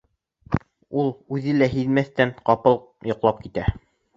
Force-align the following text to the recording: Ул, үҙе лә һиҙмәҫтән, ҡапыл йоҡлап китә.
Ул, 1.01 1.11
үҙе 1.37 1.53
лә 1.59 1.69
һиҙмәҫтән, 1.75 2.33
ҡапыл 2.51 2.81
йоҡлап 3.11 3.45
китә. 3.47 3.71